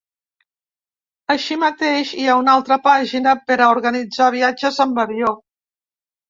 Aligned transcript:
Així 1.33 1.57
mateix, 1.63 2.13
hi 2.21 2.25
ha 2.31 2.37
una 2.39 2.55
altra 2.61 2.77
pàgina 2.87 3.35
per 3.51 3.59
a 3.59 3.69
organitzar 3.75 4.31
viatges 4.39 4.81
amb 4.87 4.99
avió. 5.07 5.33